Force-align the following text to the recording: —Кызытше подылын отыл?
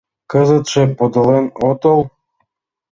—Кызытше 0.31 0.83
подылын 0.97 1.45
отыл? 1.69 1.99